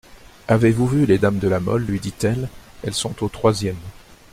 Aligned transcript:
Avez-vous 0.47 0.87
vu 0.87 1.05
les 1.05 1.19
dames 1.19 1.37
de 1.37 1.47
La 1.47 1.59
Mole, 1.59 1.85
lui 1.85 1.99
dit-elle, 1.99 2.49
elles 2.81 2.95
sont 2.95 3.23
aux 3.23 3.29
troisièmes. 3.29 3.77